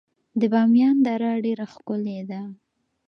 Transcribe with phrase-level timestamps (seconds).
[0.39, 2.41] د بامیان دره ډیره ښکلې ده